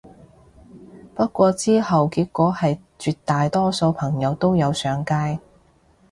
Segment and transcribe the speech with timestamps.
[1.13, 5.39] 不過之後結果係絕大多數朋友都有上街